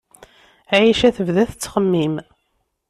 [0.81, 2.15] Ɛica tebda tettxemmim.